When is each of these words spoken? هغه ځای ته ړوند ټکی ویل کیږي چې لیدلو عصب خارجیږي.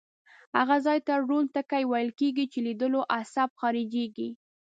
هغه 0.57 0.75
ځای 0.85 0.99
ته 1.07 1.13
ړوند 1.25 1.49
ټکی 1.55 1.83
ویل 1.87 2.09
کیږي 2.19 2.45
چې 2.51 2.59
لیدلو 2.67 3.01
عصب 3.15 3.49
خارجیږي. 3.59 4.29